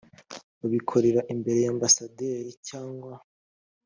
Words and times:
babikorera 0.59 1.21
imbere 1.33 1.59
ya 1.63 1.69
ambasaderi 1.73 2.51
cyangwa 2.67 3.13